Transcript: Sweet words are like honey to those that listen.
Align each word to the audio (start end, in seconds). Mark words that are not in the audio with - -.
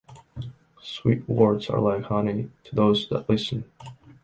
Sweet 0.81 1.29
words 1.29 1.69
are 1.69 1.79
like 1.79 2.05
honey 2.05 2.49
to 2.63 2.73
those 2.75 3.07
that 3.09 3.29
listen. 3.29 3.65